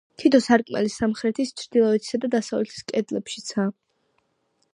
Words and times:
თითო 0.21 0.37
სარკმელი 0.43 0.93
სამხრეთის, 0.93 1.51
ჩრდილოეთისა 1.63 2.21
და 2.25 2.31
დასავლეთის 2.37 2.83
კედლებშიცაა. 2.95 3.71